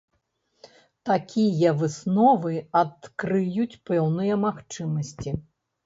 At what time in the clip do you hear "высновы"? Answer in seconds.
1.83-2.53